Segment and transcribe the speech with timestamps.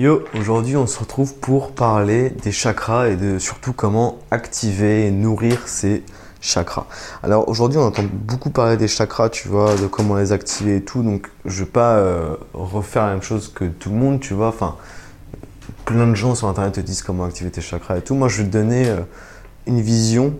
[0.00, 5.10] Yo, aujourd'hui on se retrouve pour parler des chakras et de surtout comment activer et
[5.10, 6.04] nourrir ces
[6.40, 6.86] chakras.
[7.22, 10.80] Alors aujourd'hui on entend beaucoup parler des chakras, tu vois, de comment les activer et
[10.82, 14.32] tout, donc je vais pas euh, refaire la même chose que tout le monde, tu
[14.32, 14.76] vois, enfin
[15.84, 18.14] plein de gens sur internet te disent comment activer tes chakras et tout.
[18.14, 19.00] Moi je vais te donner euh,
[19.66, 20.32] une vision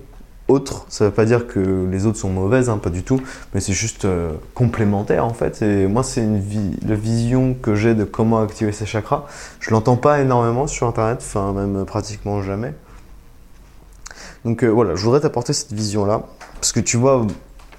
[0.51, 0.85] autre.
[0.89, 3.21] Ça veut pas dire que les autres sont mauvaises, hein, pas du tout,
[3.55, 5.63] mais c'est juste euh, complémentaire en fait.
[5.63, 6.27] Et moi, c'est
[6.87, 9.27] la vision que j'ai de comment activer ces chakras.
[9.61, 12.75] Je l'entends pas énormément sur internet, enfin même pratiquement jamais.
[14.45, 16.23] Donc euh, voilà, je voudrais t'apporter cette vision-là,
[16.55, 17.27] parce que tu vois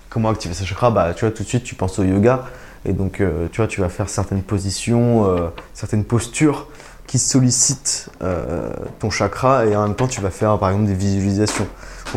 [0.09, 2.45] comment activer ces chakras, bah tu vois tout de suite tu penses au yoga,
[2.85, 6.67] et donc euh, tu vois tu vas faire certaines positions, certaines postures
[7.07, 8.09] qui sollicitent
[8.99, 11.67] ton chakra, et en même temps tu vas faire par exemple des visualisations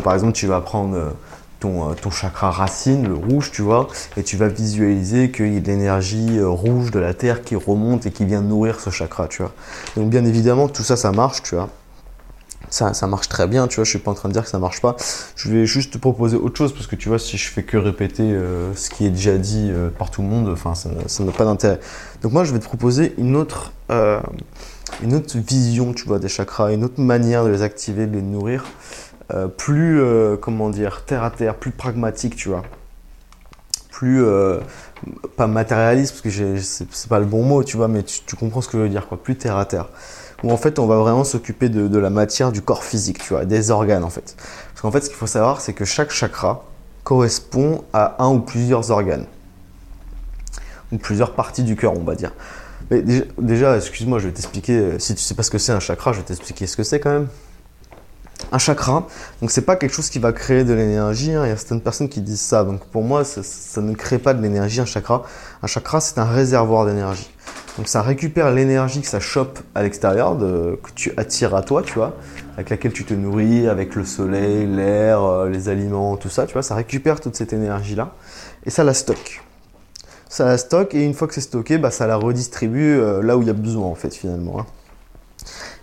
[0.03, 1.11] par exemple, tu vas prendre euh,
[1.61, 5.57] ton, euh, ton, chakra racine, le rouge, tu vois, et tu vas visualiser qu'il y
[5.57, 8.91] a de l'énergie euh, rouge de la terre qui remonte et qui vient nourrir ce
[8.91, 9.53] chakra, tu vois.
[9.97, 11.69] Donc bien évidemment, tout ça, ça marche, tu vois.
[12.71, 14.49] Ça, ça, marche très bien, tu vois, je suis pas en train de dire que
[14.49, 14.97] ça marche pas.
[15.37, 17.77] Je vais juste te proposer autre chose parce que tu vois, si je fais que
[17.77, 18.37] répéter
[18.75, 20.91] ce qui est déjà dit par tout le monde, enfin, ça
[21.25, 21.79] n'a pas d'intérêt.
[22.23, 26.73] Donc moi, je vais te proposer une autre, une autre vision, tu vois, des chakras,
[26.73, 28.65] une autre manière de les activer, de les nourrir.
[29.33, 32.63] Euh, plus, euh, comment dire, terre à terre, plus pragmatique, tu vois.
[33.91, 34.61] Plus, euh,
[35.37, 38.69] pas matérialiste, parce que c'est pas le bon mot, tu vois, mais tu, comprends ce
[38.69, 39.23] que je veux dire, quoi.
[39.23, 39.89] Plus terre à terre.
[40.43, 43.47] Où en fait, on va vraiment s'occuper de, la matière du corps physique, tu vois,
[43.47, 44.37] des organes, en fait.
[44.71, 46.65] Parce qu'en fait, ce qu'il faut savoir, c'est que chaque chakra
[47.03, 49.27] correspond à un ou plusieurs organes.
[50.93, 52.33] Ou plusieurs parties du cœur, on va dire.
[52.91, 54.99] Mais déjà, déjà excuse-moi, je vais t'expliquer.
[54.99, 57.01] Si tu sais pas ce que c'est un chakra, je vais t'expliquer ce que c'est
[57.01, 57.29] quand même
[58.55, 59.07] un chakra.
[59.41, 61.33] Donc c'est pas quelque chose qui va créer de l'énergie.
[61.33, 61.45] Hein.
[61.45, 62.63] Il y a certaines personnes qui disent ça.
[62.63, 65.25] Donc pour moi, ça, ne crée pas de l'énergie un chakra.
[65.63, 67.29] Un chakra, c'est un réservoir d'énergie.
[67.77, 71.95] Donc ça récupère l'énergie que ça chope à l'extérieur, que tu attires à toi, tu
[71.95, 72.15] vois,
[72.55, 76.53] avec laquelle tu te nourris, avec le soleil, l'air, euh, les aliments, tout ça, tu
[76.53, 76.63] vois.
[76.63, 78.15] Ça récupère toute cette énergie-là
[78.65, 79.43] et ça la stocke.
[80.29, 83.37] Ça la stocke et une fois que c'est stocké, bah, ça la redistribue euh, là
[83.37, 84.61] où il y a besoin en fait finalement.
[84.61, 84.67] Hein.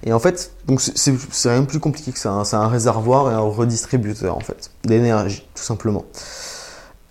[0.03, 2.31] Et en fait, donc c'est rien de plus compliqué que ça.
[2.31, 2.43] Hein.
[2.43, 6.05] C'est un réservoir et un redistributeur en fait d'énergie, tout simplement.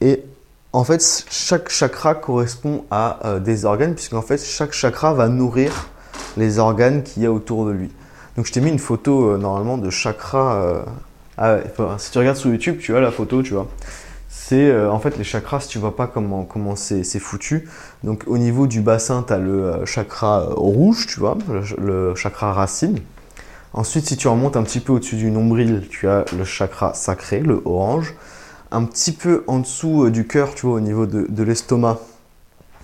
[0.01, 0.25] Et
[0.73, 5.89] en fait, chaque chakra correspond à euh, des organes, puisqu'en fait, chaque chakra va nourrir
[6.37, 7.91] les organes qu'il y a autour de lui.
[8.37, 10.55] Donc, je t'ai mis une photo euh, normalement de chakra.
[10.55, 10.83] Euh,
[11.39, 11.59] ah
[11.99, 13.67] si tu regardes sur YouTube, tu as la photo, tu vois
[14.33, 17.69] c'est euh, en fait les chakras, si tu vois pas comment comment c'est foutu.
[18.05, 21.37] Donc au niveau du bassin, tu as le euh, chakra euh, rouge, tu vois,
[21.79, 23.01] le, chakra racine.
[23.73, 27.41] Ensuite, si tu remontes un petit peu au-dessus du nombril, tu as le chakra sacré,
[27.41, 28.15] le orange.
[28.73, 31.99] Un petit peu en dessous du cœur, tu vois, au niveau de, de l'estomac,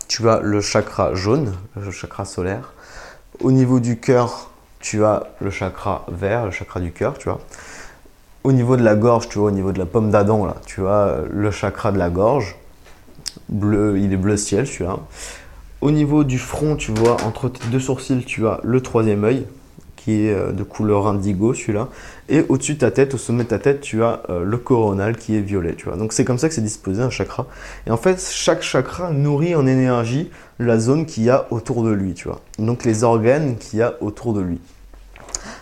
[0.09, 2.73] tu as le chakra jaune, le chakra solaire.
[3.41, 7.41] Au niveau du cœur, tu as le chakra vert, le chakra du cœur, tu vois
[8.47, 10.87] au niveau de la gorge, tu vois, au niveau de la pomme d'Adam, là, tu
[10.87, 12.55] as le chakra de la gorge.
[13.49, 15.01] Bleu, il est bleu ciel, celui-là.
[15.81, 19.47] Au niveau du front, tu vois, entre tes deux sourcils, tu as le troisième œil,
[19.97, 21.89] qui est euh, de couleur indigo, celui-là.
[22.29, 25.17] Et au-dessus de ta tête, au sommet de ta tête, tu as euh, le coronal
[25.17, 25.97] qui est violet, tu vois.
[25.97, 27.47] Donc c'est comme ça que c'est disposé un chakra.
[27.89, 30.31] Et en fait, chaque chakra nourrit en énergie
[30.61, 32.41] la zone qu'il y a autour de lui, tu vois.
[32.61, 34.61] Donc les organes qu'il y a autour de lui.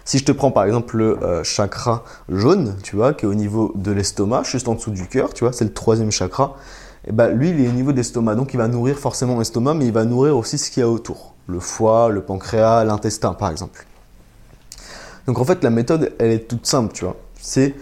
[0.04, 3.34] Si je te prends par exemple le euh, chakra jaune, tu vois, qui est au
[3.34, 6.56] niveau de l'estomac, juste en dessous du cœur, tu vois, c'est le troisième chakra,
[7.04, 9.38] et eh ben lui, il est au niveau de l'estomac, donc il va nourrir forcément
[9.38, 12.84] l'estomac, mais il va nourrir aussi ce qu'il y a autour, le foie, le pancréas,
[12.84, 13.86] l'intestin par exemple.
[15.26, 17.16] Donc en fait, la méthode, elle est toute simple, tu vois.
[17.40, 17.74] C'est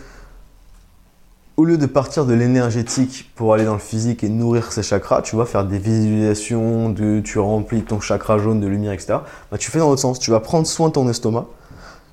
[1.56, 5.22] au lieu de partir de l'énergétique pour aller dans le physique et nourrir ses chakras,
[5.22, 9.18] tu vas faire des visualisations, de, tu remplis ton chakra jaune de lumière, etc.
[9.50, 10.18] Bah, tu fais dans l'autre sens.
[10.18, 11.46] Tu vas prendre soin de ton estomac,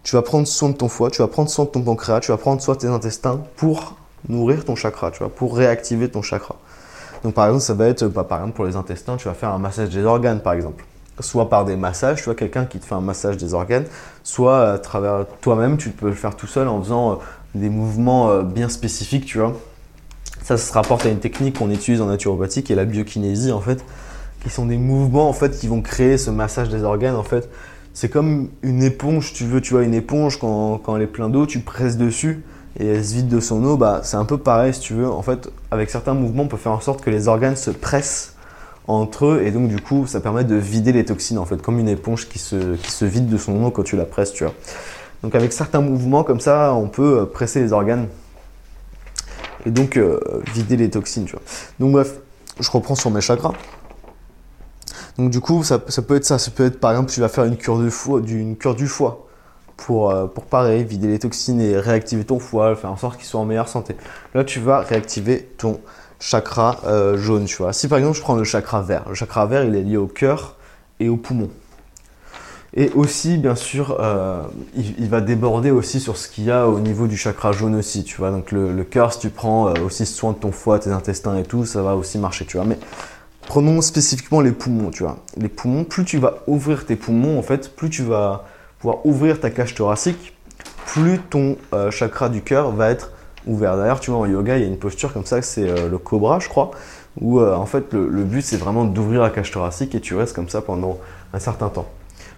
[0.09, 2.31] tu vas prendre soin de ton foie, tu vas prendre soin de ton pancréas, tu
[2.31, 3.95] vas prendre soin de tes intestins pour
[4.27, 6.55] nourrir ton chakra, tu vois, pour réactiver ton chakra.
[7.23, 9.49] Donc par exemple, ça va être, bah, par exemple pour les intestins, tu vas faire
[9.49, 10.83] un massage des organes par exemple.
[11.19, 13.85] Soit par des massages, tu vois, quelqu'un qui te fait un massage des organes,
[14.23, 17.15] soit à travers toi-même, tu peux le faire tout seul en faisant euh,
[17.53, 19.53] des mouvements euh, bien spécifiques, tu vois.
[20.41, 23.51] Ça, ça se rapporte à une technique qu'on utilise en naturopathie qui est la biokinésie
[23.51, 23.85] en fait,
[24.41, 27.47] qui sont des mouvements en fait qui vont créer ce massage des organes en fait
[27.99, 31.45] c'est comme une éponge, tu veux, tu vois, une éponge quand, elle est pleine d'eau,
[31.45, 32.45] tu presses dessus
[32.79, 35.09] et elle se vide de son eau, bah, c'est un peu pareil si tu veux.
[35.09, 38.35] En fait, avec certains mouvements, on peut faire en sorte que les organes se pressent
[38.87, 41.77] entre eux et donc du coup, ça permet de vider les toxines en fait, comme
[41.77, 44.53] une éponge qui se, vide de son eau quand tu la presses, tu vois.
[45.21, 48.07] Donc avec certains mouvements comme ça, on peut euh, presser les organes
[49.65, 50.21] et donc euh,
[50.53, 51.41] vider les toxines, tu vois.
[51.81, 52.13] Donc bref,
[52.61, 53.55] je reprends sur mes chakras.
[55.19, 56.39] Donc du coup, ça, peut être ça.
[56.39, 59.27] Ça peut être par exemple, tu vas faire une cure, du foie
[59.75, 63.25] pour, euh, pour pareil, vider les toxines et réactiver ton foie, faire en sorte qu'il
[63.25, 63.97] soit en meilleure santé.
[64.33, 65.81] Là, tu vas réactiver ton
[66.21, 67.73] chakra euh, jaune, tu vois.
[67.73, 70.07] Si par exemple, je prends le chakra vert, le chakra vert, il est lié au
[70.07, 70.55] cœur
[71.01, 71.49] et au poumon.
[72.73, 74.41] Et aussi, bien sûr, euh,
[74.75, 78.05] il, va déborder aussi sur ce qu'il y a au niveau du chakra jaune aussi,
[78.05, 78.31] tu vois.
[78.31, 81.65] Donc le, cœur, si tu prends aussi soin de ton foie, tes intestins et tout,
[81.65, 82.65] ça va aussi marcher, tu vois.
[82.65, 82.77] Mais
[83.49, 85.17] prenons spécifiquement les poumons, tu vois.
[85.35, 88.45] Les poumons, plus tu vas ouvrir tes poumons, en fait, plus tu vas
[88.77, 90.37] pouvoir ouvrir ta cage thoracique,
[90.85, 93.11] plus ton euh, chakra du cœur va être
[93.47, 93.75] ouvert.
[93.75, 95.97] D'ailleurs, tu vois, en yoga, il y a une posture comme ça, c'est euh, le
[95.97, 96.69] cobra, je crois,
[97.19, 100.35] où euh, en fait le, but c'est vraiment d'ouvrir la cage thoracique et tu restes
[100.35, 100.99] comme ça pendant
[101.33, 101.89] un certain temps.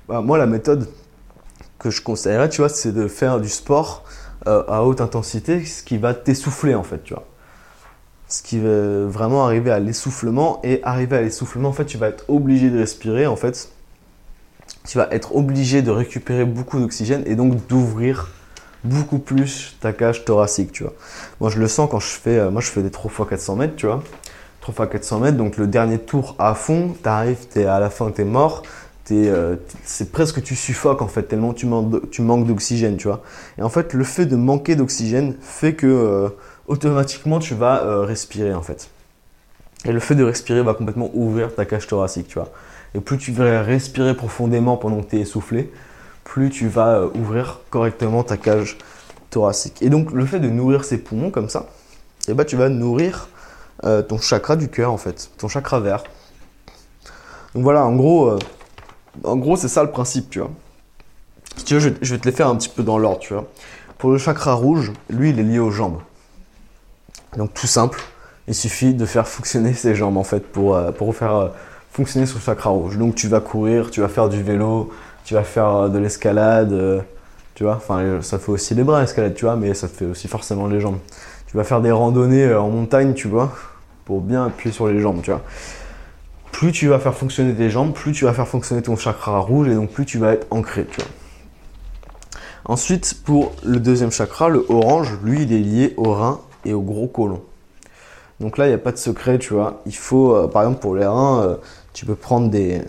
[0.07, 0.88] Bah, moi, la méthode
[1.78, 4.06] que je conseillerais, tu vois, c'est de faire du sport
[4.46, 7.25] à haute intensité, ce qui va t'essouffler en fait, tu vois.
[8.31, 12.07] Ce qui va vraiment arriver à l'essoufflement et arriver à l'essoufflement, en fait, tu vas
[12.07, 13.69] être obligé de respirer en fait
[14.88, 18.30] tu vas être obligé de récupérer beaucoup d'oxygène et donc d'ouvrir
[18.83, 20.94] beaucoup plus ta cage thoracique, tu vois.
[21.39, 23.56] Moi, je le sens quand je fais, euh, moi, je fais des 3 x 400
[23.56, 24.04] mètres, tu vois.
[24.62, 27.89] 3 x 400 mètres, donc le dernier tour à fond, tu arrives, es à la
[27.89, 28.63] fin, tu es mort.
[29.12, 33.22] Euh, c'est presque tu suffoques en fait, tellement tu, manques d'oxygène, tu vois.
[33.57, 36.30] Et en fait, le fait de manquer d'oxygène fait que euh,
[36.71, 38.89] automatiquement tu vas respirer en fait.
[39.85, 42.50] Et le fait de respirer va complètement ouvrir ta cage thoracique, tu vois.
[42.94, 45.71] Et plus tu vas respirer profondément pendant que tu es essoufflé,
[46.23, 48.77] plus tu vas euh, ouvrir correctement ta cage
[49.29, 49.81] thoracique.
[49.81, 51.68] Et donc le fait de nourrir ces poumons comme ça,
[52.27, 53.29] et eh ben, tu vas nourrir
[53.85, 56.03] euh, ton chakra du cœur en fait, ton chakra vert.
[57.56, 58.39] Donc voilà, en gros, euh,
[59.23, 60.51] en gros c'est ça le principe, tu vois.
[61.57, 63.47] Si tu veux, je, vais te les faire un petit peu dans l'ordre, tu vois.
[63.97, 66.00] Pour le chakra rouge, lui, il est lié aux jambes.
[67.38, 68.00] Donc tout simple,
[68.48, 71.51] il suffit de faire fonctionner ses jambes en fait pour, pour faire
[71.92, 72.98] fonctionner sur le chakra rouge.
[72.98, 74.92] Donc tu vas courir, tu vas faire du vélo,
[75.25, 77.01] tu vas faire euh, de l'escalade, euh,
[77.56, 77.75] tu vois.
[77.75, 80.68] Enfin, euh, ça fait aussi les bras l'escalade, tu vois, mais ça fait aussi forcément
[80.68, 81.00] les jambes.
[81.48, 83.54] Tu vas faire des randonnées en montagne, tu vois,
[84.06, 85.42] pour bien appuyer sur les jambes, tu vois.
[86.51, 89.68] Plus tu vas faire fonctionner tes jambes, plus tu vas faire fonctionner ton chakra rouge
[89.68, 91.10] et donc plus tu vas être ancré, tu vois.
[92.63, 96.81] Ensuite, pour le deuxième chakra, le orange, lui, il est lié au rein et au
[96.81, 97.42] gros côlon.
[98.40, 99.81] Donc là, il n'y a pas de secret, tu vois.
[99.86, 101.58] Il faut, par exemple, pour les reins,
[101.94, 102.81] tu peux prendre des,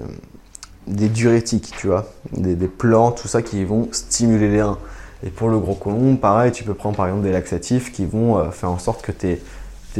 [0.86, 4.78] des diurétiques, tu vois, des, des, plantes, tout ça qui vont stimuler les reins.
[5.24, 8.38] Et pour le gros côlon, pareil, tu peux prendre par exemple des laxatifs qui vont
[8.38, 9.40] euh, faire en sorte que tes,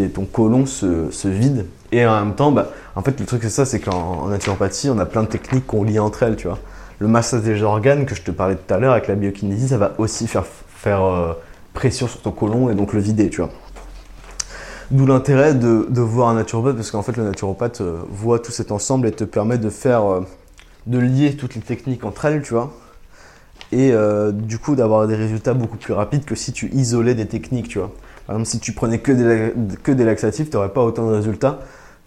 [0.09, 1.67] ton côlon se, se, vide.
[1.93, 4.99] Et en même temps, bah, en fait, le truc c'est ça, c'est qu'en naturopathie, on
[4.99, 6.59] a plein de techniques qu'on lie entre elles, tu vois.
[6.99, 9.79] Le massage des organes que je te parlais tout à l'heure avec la biokinésie, ça
[9.79, 11.35] va aussi faire, faire euh,
[11.75, 13.51] pression sur ton côlon et donc le vider, tu vois.
[14.91, 18.73] D'où l'intérêt de, voir un naturopathe, parce qu'en fait, le naturopathe euh, voit tout cet
[18.73, 20.21] ensemble et te permet de faire, euh,
[20.87, 22.75] de lier toutes les techniques entre elles, tu vois.
[23.71, 27.27] Et euh, du coup, d'avoir des résultats beaucoup plus rapides que si tu isolais des
[27.27, 27.91] techniques, tu vois.
[28.27, 31.61] Par exemple, si tu prenais que que des laxatifs, tu n'aurais pas autant de résultats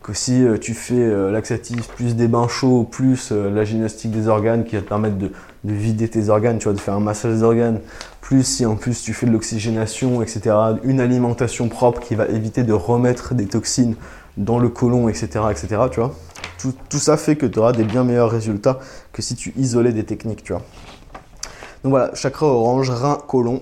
[0.05, 4.75] que si tu fais laxatif plus des bains chauds, plus la gymnastique des organes qui
[4.75, 5.31] va te permettre de,
[5.63, 7.79] de, vider tes organes, tu vois, de faire un massage des organes,
[8.21, 12.61] plus si en plus tu fais de l'oxygénation, etc., une alimentation propre qui va éviter
[12.61, 13.95] de remettre des toxines
[14.37, 16.13] dans le côlon, etc., etc., tu vois.
[16.59, 18.79] Tout, tout ça fait que tu auras des bien meilleurs résultats
[19.11, 20.61] que si tu isolais des techniques, tu vois.
[21.83, 23.61] Donc voilà, chakra orange, rein, côlon.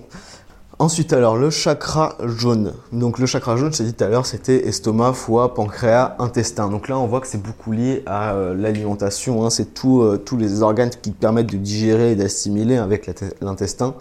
[0.80, 2.72] Ensuite, alors, le chakra jaune.
[2.92, 6.68] Donc, le chakra jaune, je t'ai dit tout à l'heure, c'était estomac, foie, pancréas, intestin.
[6.68, 9.44] Donc là, on voit que c'est beaucoup lié à euh, l'alimentation.
[9.44, 9.50] Hein.
[9.50, 13.08] C'est euh, tous les organes qui permettent de digérer et d'assimiler avec
[13.40, 13.94] l'intestin.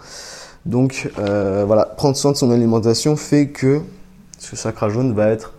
[0.66, 3.82] Donc euh, voilà, prendre soin de son alimentation fait que
[4.40, 5.54] ce chakra jaune va être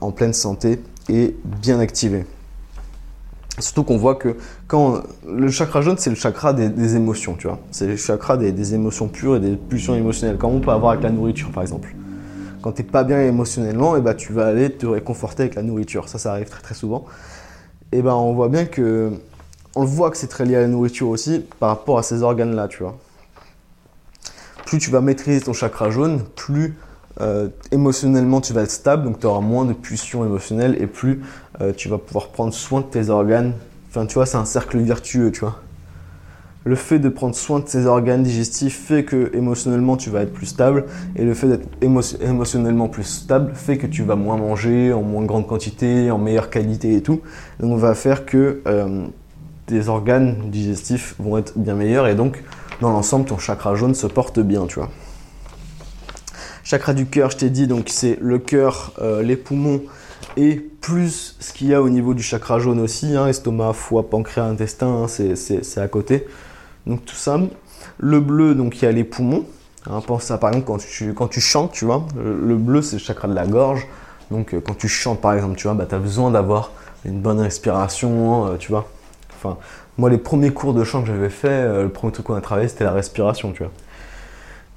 [0.00, 2.26] en pleine santé et bien activé.
[3.58, 7.58] Surtout qu'on voit que quand le chakra jaune, c'est le chakra des, émotions, tu vois.
[7.70, 11.04] C'est le chakra des, émotions pures et des pulsions émotionnelles, comme on peut avoir avec
[11.04, 11.94] la nourriture, par exemple.
[12.62, 15.54] Quand tu n'es pas bien émotionnellement, et eh ben, tu vas aller te réconforter avec
[15.54, 16.08] la nourriture.
[16.08, 17.04] Ça, ça arrive très très souvent.
[17.90, 19.12] Et eh ben, on voit bien que,
[19.74, 22.68] on voit que c'est très lié à la nourriture aussi, par rapport à ces organes-là,
[22.68, 22.96] tu vois
[24.72, 26.76] plus tu vas maîtriser ton chakra jaune, plus
[27.20, 31.20] euh, émotionnellement tu vas être stable, donc tu auras moins de pulsions émotionnelles et plus
[31.60, 33.52] euh, tu vas pouvoir prendre soin de tes organes.
[33.90, 35.60] Enfin, tu vois, c'est un cercle vertueux, tu vois.
[36.64, 40.32] Le fait de prendre soin de tes organes digestifs fait que émotionnellement tu vas être
[40.32, 40.84] plus stable
[41.16, 45.24] et le fait d'être émotionnellement plus stable fait que tu vas moins manger en moins
[45.24, 47.20] grande quantité, en meilleure qualité et tout.
[47.58, 49.06] Donc on va faire que euh,
[49.66, 52.44] tes organes digestifs vont être bien meilleurs et donc
[52.82, 54.90] dans l'ensemble, ton chakra jaune se porte bien, tu vois.
[56.64, 59.82] Chakra du cœur, je t'ai dit, donc c'est le cœur, euh, les poumons
[60.36, 64.08] et plus ce qu'il y a au niveau du chakra jaune aussi, hein, estomac, foie,
[64.08, 66.26] pancréas, intestin, hein, c'est à côté.
[66.86, 67.38] Donc tout ça.
[67.98, 69.44] Le bleu, donc il y a les poumons.
[69.90, 72.06] Hein, pense à par exemple quand tu, quand tu chantes, tu vois.
[72.16, 73.86] Le bleu, c'est le chakra de la gorge.
[74.30, 76.70] Donc euh, quand tu chantes par exemple, tu vois, bah, tu as besoin d'avoir
[77.04, 78.88] une bonne respiration, euh, tu vois.
[79.36, 79.58] Enfin,
[79.98, 82.68] moi, les premiers cours de chant que j'avais fait, le premier truc qu'on a travaillé,
[82.68, 83.72] c'était la respiration, tu vois.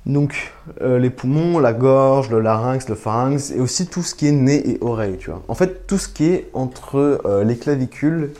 [0.06, 4.32] Donc, les poumons, la gorge, le larynx, le pharynx, et aussi tout ce qui est
[4.32, 5.42] nez et oreille, tu vois.
[5.48, 8.32] En fait, tout ce qui est entre les clavicules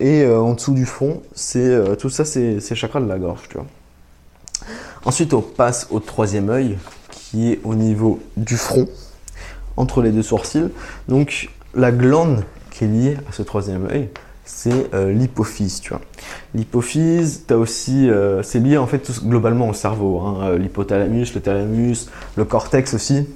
[0.00, 3.48] et en dessous du front, c'est tout ça, c'est chakra de la gorge.
[5.04, 6.78] Ensuite, on passe au troisième œil,
[7.10, 8.88] qui est au niveau du front,
[9.76, 10.70] entre les deux sourcils.
[11.06, 14.08] Donc, la glande qui est liée à ce troisième œil,
[14.44, 16.00] c'est euh, l'hypophyse, tu vois.
[16.54, 20.20] L'hypophyse, aussi, euh, c'est lié en fait globalement au cerveau.
[20.20, 20.36] Hein.
[20.42, 23.26] Euh, l'hypothalamus, le thalamus, le cortex aussi.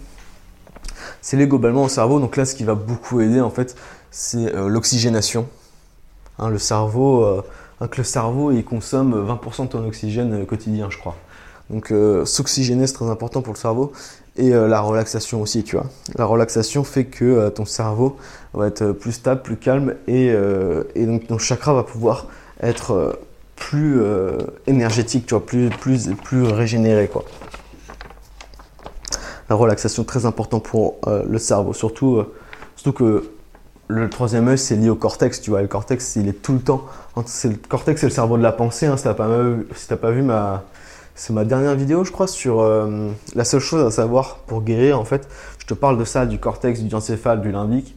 [1.23, 2.21] C'est lié globalement au cerveau.
[2.21, 3.75] Donc là, ce qui va beaucoup aider en fait,
[4.11, 5.47] c'est l'oxygénation.
[6.39, 11.17] Hein, le cerveau, hein, le cerveau, il consomme 20% de ton oxygène quotidien, je crois.
[11.71, 11.93] Donc
[12.25, 13.93] s'oxygéner, c'est très important pour le cerveau
[14.39, 15.87] et euh, la relaxation aussi, tu vois.
[16.17, 18.17] La relaxation fait que euh, ton cerveau
[18.55, 22.27] va être plus stable, plus calme et, euh, donc ton chakra va pouvoir
[22.63, 23.19] être
[23.57, 24.01] plus
[24.67, 27.25] énergétique, tu vois, plus, plus, plus régénéré, quoi.
[29.51, 32.25] La relaxation très important pour le cerveau, surtout,
[32.77, 33.31] surtout que
[33.89, 35.63] le troisième œil c'est lié au cortex, tu vois.
[35.63, 36.85] Le cortex, il est tout le temps.
[37.27, 38.87] C'est le cortex, c'est le cerveau de la pensée.
[38.87, 39.29] Hein, si t'as pas,
[40.01, 40.65] pas vu ma,
[41.19, 45.01] c'est ma dernière vidéo, je crois, sur euh, la seule chose à savoir pour guérir.
[45.01, 47.97] En fait, je te parle de ça, du cortex, du encéphale, du limbique.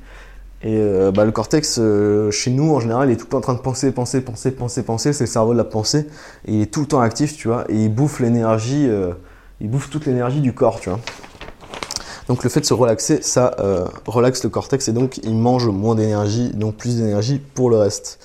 [0.63, 3.37] Et euh, bah, le cortex, euh, chez nous, en général, il est tout le temps
[3.37, 5.13] en train de penser, penser, penser, penser, penser.
[5.13, 6.07] C'est le cerveau de la pensée.
[6.45, 7.63] Et il est tout le temps actif, tu vois.
[7.69, 8.89] Et il bouffe l'énergie,
[9.61, 10.99] il bouffe toute l'énergie du corps, tu vois.
[12.27, 13.55] Donc le fait de se relaxer, ça
[14.07, 18.19] relaxe le cortex et donc il mange moins d'énergie, donc plus d'énergie pour le reste.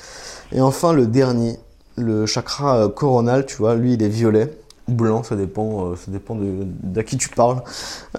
[0.53, 1.59] Et enfin, le dernier,
[1.97, 4.51] le chakra coronal, tu vois, lui, il est violet
[4.89, 7.63] blanc, ça dépend, euh, ça dépend de, qui tu parles,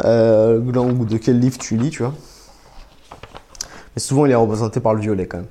[0.04, 2.14] euh, ou de quel livre tu lis, tu vois.
[3.96, 5.48] Mais souvent, il est représenté par le violet quand même.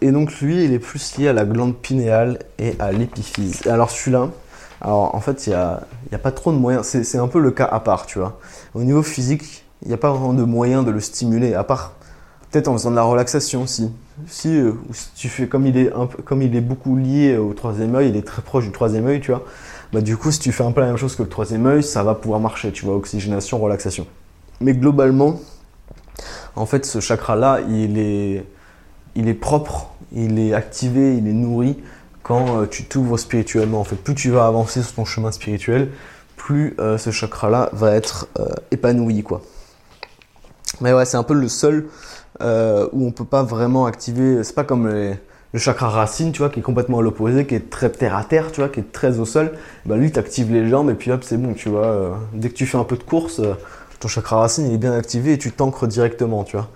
[0.00, 3.66] Et donc, lui, il est plus lié à la glande pinéale et à l'épiphyse.
[3.66, 4.28] Alors, celui-là,
[4.80, 6.84] alors en fait, il n'y a, a, pas trop de moyens.
[6.84, 8.38] C'est un peu le cas à part, tu vois.
[8.74, 11.94] Au niveau physique, il n'y a pas vraiment de moyen de le stimuler, à part
[12.50, 13.90] peut-être en faisant de la relaxation si.
[14.26, 17.38] Si, euh, si tu fais comme il, est un peu, comme il est beaucoup lié
[17.38, 19.42] au troisième œil, il est très proche du troisième œil, tu vois
[19.92, 21.82] bah, du coup, si tu fais un peu la même chose que le troisième œil,
[21.82, 24.06] ça va pouvoir marcher, tu vois, oxygénation, relaxation.
[24.60, 25.38] Mais globalement,
[26.56, 28.44] en fait, ce chakra-là, il est,
[29.14, 31.78] il est propre, il est activé, il est nourri
[32.22, 33.80] quand euh, tu t'ouvres spirituellement.
[33.80, 35.90] En fait, plus tu vas avancer sur ton chemin spirituel,
[36.36, 39.42] plus euh, ce chakra-là va être euh, épanoui, quoi.
[40.80, 41.88] Mais ouais, c'est un peu le seul
[42.40, 44.42] où on peut pas vraiment activer.
[44.42, 45.16] C'est pas comme les,
[45.52, 48.24] le chakra racine, tu vois, qui est complètement à l'opposé, qui est très terre à
[48.24, 49.52] terre, tu vois, qui est très au sol,
[49.84, 51.84] bah lui, tu actives les jambes et puis hop, c'est bon, tu vois.
[51.84, 53.54] Euh, dès que tu fais un peu de course, euh,
[54.00, 56.68] ton chakra racine, il est bien activé et tu t'ancres directement, tu vois.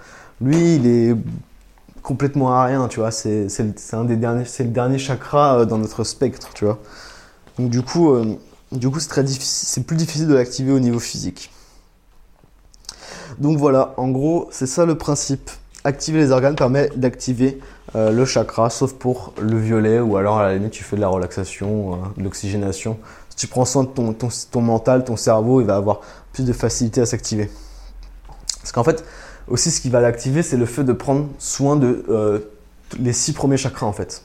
[0.43, 1.17] Lui, il est
[2.03, 3.11] complètement à rien, tu vois.
[3.11, 3.49] C'est
[3.93, 6.79] un des derniers, c'est le dernier chakra euh, dans notre spectre, tu vois.
[7.59, 8.15] Donc du coup,
[8.71, 11.51] du coup, c'est très difficile, c'est plus difficile de l'activer au niveau physique.
[13.39, 15.51] Donc voilà, en gros, c'est ça le principe.
[15.85, 17.59] Activer les organes permet d'activer
[17.95, 21.01] euh, le chakra, sauf pour le violet, ou alors à la limite tu fais de
[21.01, 22.99] la relaxation, euh, de l'oxygénation.
[23.31, 26.01] Si tu prends soin de ton, ton, mental, ton cerveau, il va avoir
[26.33, 27.51] plus de facilité à s'activer.
[28.61, 29.05] Parce qu'en fait,
[29.49, 32.41] aussi ce qui va l'activer, c'est le fait de prendre soin de euh,
[32.99, 34.23] les six premiers chakras en fait.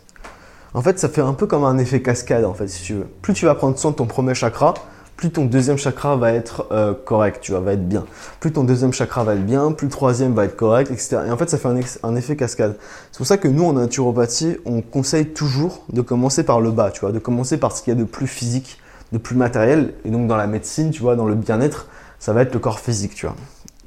[0.74, 3.08] En fait, ça fait un peu comme un effet cascade en fait, si tu veux.
[3.22, 4.74] Plus tu vas prendre soin de ton premier chakra,
[5.16, 8.06] plus ton deuxième chakra va être euh, correct, tu vois, va être bien.
[8.40, 11.20] Plus ton deuxième chakra va être bien, plus le troisième va être correct, etc.
[11.28, 11.68] Et en fait, ça fait
[12.04, 12.76] un, effet cascade.
[13.12, 16.90] C'est pour ça que nous, en naturopathie, on conseille toujours de commencer par le bas,
[16.90, 18.80] tu vois, de commencer par ce qu'il y a de plus physique,
[19.12, 19.94] de plus matériel.
[20.06, 21.86] Et donc, dans la médecine, tu vois, dans le bien-être,
[22.18, 23.36] ça va être le corps physique, tu vois.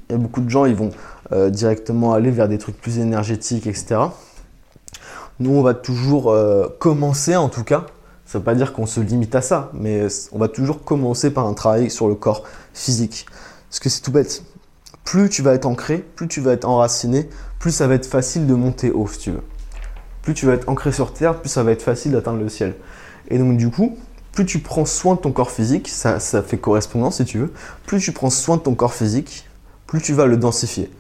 [0.09, 0.90] Il y a beaucoup de gens, ils vont
[1.33, 3.97] euh, directement aller vers des trucs plus énergétiques, etc.
[5.40, 7.87] Nous, on va toujours euh, commencer, en tout cas,
[8.35, 11.31] ça ne veut pas dire qu'on se limite à ça, mais on va toujours commencer
[11.31, 13.26] par un travail sur le corps physique.
[13.71, 14.43] Parce que c'est tout bête.
[15.05, 17.29] Plus tu vas être ancré, plus tu vas être enraciné,
[17.61, 19.43] plus ça va être facile de monter haut, si tu veux.
[20.23, 22.75] Plus tu vas être ancré sur terre, plus ça va être facile d'atteindre le ciel.
[23.29, 23.97] Et donc du coup,
[24.33, 27.53] plus tu prends soin de ton corps physique, ça, fait correspondance si tu veux,
[27.87, 29.49] plus tu prends soin de ton corps physique,
[29.87, 30.91] plus tu vas le densifier.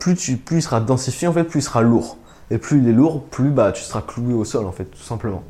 [0.00, 2.18] plus, tu, il sera densifié, en fait, plus il sera lourd.
[2.50, 4.98] Et plus il est lourd, plus bah, tu seras cloué au sol, en fait, tout
[4.98, 5.44] simplement.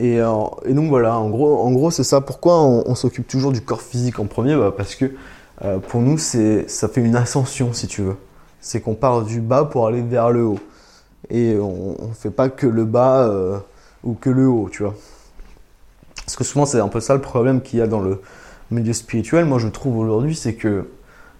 [0.00, 2.20] Euh, et, donc voilà, en gros, c'est ça.
[2.20, 4.56] Pourquoi on, s'occupe toujours du corps physique en premier?
[4.56, 5.12] Bah, Parce que
[5.64, 8.16] euh, pour nous, ça fait une ascension, si tu veux.
[8.60, 10.60] C'est qu'on part du bas pour aller vers le haut.
[11.30, 13.58] Et on ne fait pas que le bas euh,
[14.02, 14.94] ou que le haut, tu vois.
[16.16, 18.20] Parce que souvent, c'est un peu ça le problème qu'il y a dans le
[18.70, 19.44] milieu spirituel.
[19.44, 20.88] Moi, je trouve aujourd'hui, c'est que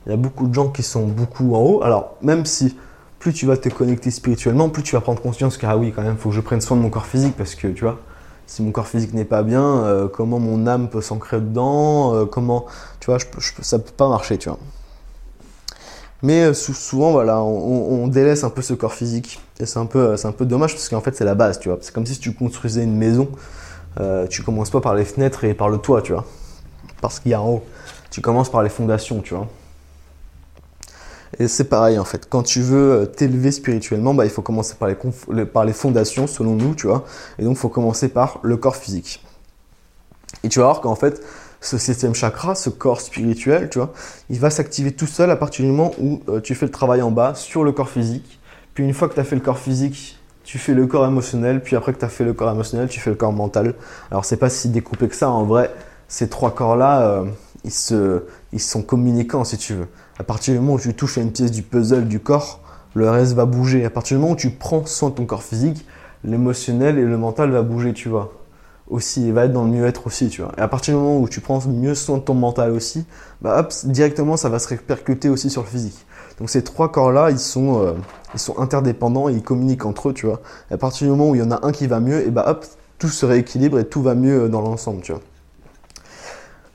[0.06, 1.82] il y a beaucoup de gens qui sont beaucoup en haut.
[1.85, 2.76] Alors, même si
[3.21, 6.02] plus tu vas te connecter spirituellement, plus tu vas prendre conscience que, ah oui, quand
[6.02, 8.00] même, il faut que je prenne soin de mon corps physique parce que, tu vois,
[8.47, 12.27] si mon corps physique n'est pas bien, euh, comment mon âme peut s'ancrer dedans, euh,
[12.27, 12.67] comment,
[13.01, 14.59] tu vois, je, je, ça peut pas marcher, tu vois.
[16.23, 19.41] Mais euh, souvent, voilà, on, délaisse un peu ce corps physique.
[19.59, 21.69] Et c'est un peu, c'est un peu dommage parce qu'en fait, c'est la base, tu
[21.69, 21.79] vois.
[21.81, 23.29] C'est comme si tu construisais une maison.
[24.31, 26.25] tu commences pas par les fenêtres et par le toit, tu vois.
[27.01, 27.63] Parce qu'il y a en.
[28.11, 29.49] Tu commences par les fondations, tu vois.
[31.39, 32.29] Et c'est pareil en fait.
[32.29, 36.27] Quand tu veux euh, t'élever spirituellement, bah, il faut commencer par les, par les fondations
[36.27, 37.05] selon nous, tu vois.
[37.39, 39.25] Et donc il faut commencer par le corps physique.
[40.45, 41.23] Et tu vas voir qu'en fait,
[41.61, 43.93] ce septième chakra, ce corps spirituel, tu vois,
[44.29, 47.03] il va s'activer tout seul à partir du moment où euh, tu fais le travail
[47.03, 48.41] en bas sur le corps physique.
[48.75, 51.62] Puis une fois que tu as fait le corps physique, tu fais le corps émotionnel.
[51.62, 53.75] Puis après que tu as fait le corps émotionnel, tu fais le corps mental.
[54.11, 55.31] Alors c'est pas si découpé que ça.
[55.31, 55.73] En vrai,
[56.09, 57.25] ces trois corps-là, euh,
[57.65, 59.89] ils, se, ils sont communicants si tu veux.
[60.19, 62.61] À partir du moment où tu touches à une pièce du puzzle du corps,
[62.95, 63.85] le reste va bouger.
[63.87, 65.87] À partir du moment où tu prends soin de ton corps physique,
[66.23, 68.31] l'émotionnel et le mental va bouger, tu vois.
[68.88, 70.52] Aussi, il va être dans le mieux-être aussi, tu vois.
[70.59, 73.07] Et à partir du moment où tu prends mieux soin de ton mental aussi,
[73.40, 76.04] bah hop, directement ça va se répercuter aussi sur le physique.
[76.38, 77.92] Donc ces trois corps-là, ils sont, euh,
[78.35, 80.42] ils sont interdépendants et ils communiquent entre eux, tu vois.
[80.71, 82.31] Et à partir du moment où il y en a un qui va mieux, et
[82.31, 82.66] bah hop,
[82.99, 85.23] tout se rééquilibre et tout va mieux dans l'ensemble, tu vois.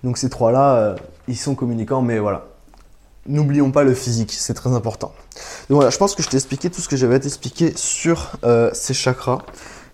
[0.03, 0.95] Donc ces trois-là, euh,
[1.27, 2.47] ils sont communicants, mais voilà
[3.27, 5.11] n'oublions pas le physique, c'est très important.
[5.69, 8.31] Donc voilà, je pense que je t'ai expliqué tout ce que j'avais à t'expliquer sur
[8.43, 9.39] euh, ces chakras.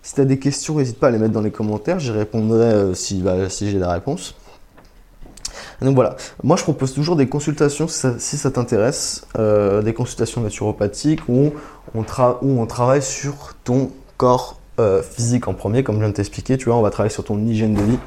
[0.02, 2.66] Si tu as des questions, n'hésite pas à les mettre dans les commentaires, j'y répondrai
[2.66, 4.34] euh, si, bah, si j'ai la réponse.
[5.82, 11.28] Donc voilà, moi je propose toujours des consultations si ça, t'intéresse, euh, des consultations naturopathiques
[11.28, 11.52] où
[11.94, 14.58] on travaille sur ton corps
[15.02, 17.38] physique en premier, comme je viens de t'expliquer, tu vois, on va travailler sur ton
[17.44, 17.98] hygiène de vie,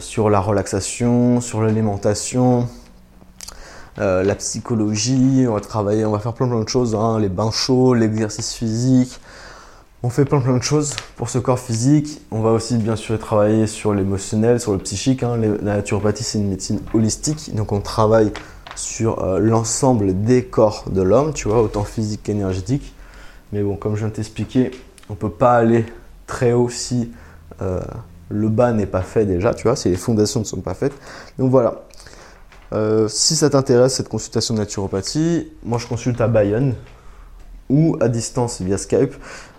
[0.00, 2.68] sur la relaxation, sur l'alimentation,
[3.98, 7.28] euh, la psychologie, on va travailler, on va faire plein plein de choses, hein, les
[7.28, 9.20] bains chauds, l'exercice physique.
[10.02, 12.20] On fait plein plein de choses pour ce corps physique.
[12.30, 15.22] On va aussi bien sûr travailler sur l'émotionnel, sur le psychique.
[15.22, 15.36] Hein.
[15.62, 18.32] La naturopathie c'est une médecine holistique, donc on travaille
[18.74, 22.94] sur euh, l'ensemble des corps de l'homme, tu vois, autant physique qu'énergétique.
[23.52, 24.70] Mais bon, comme je viens de t'expliquer,
[25.08, 25.86] on peut pas aller
[26.26, 27.10] très haut si
[27.62, 27.80] euh,
[28.28, 30.94] le bas n'est pas fait déjà, tu vois, si les fondations ne sont pas faites.
[31.38, 31.85] Donc voilà,
[32.72, 36.74] euh, si ça t'intéresse, cette consultation de naturopathie, moi je consulte à Bayonne
[37.68, 39.12] ou à distance via Skype.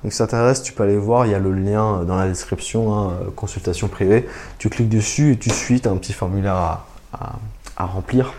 [0.04, 2.28] Donc si ça t'intéresse, tu peux aller voir, il y a le lien dans la
[2.28, 4.28] description, hein, consultation privée.
[4.58, 6.86] Tu cliques dessus et tu suis, tu as un petit formulaire
[7.78, 8.34] à remplir.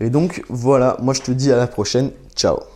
[0.00, 2.71] Et donc voilà, moi je te dis à la prochaine, ciao